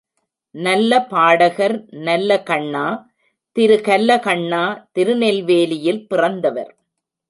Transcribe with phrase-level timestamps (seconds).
[0.55, 1.75] நல்ல பாடகர்
[2.07, 2.85] நல்லகண்ணா
[3.55, 4.63] திரு கல்லகண்ணா
[4.91, 6.71] திருநெல்வேலியில் பிறந்தவர்.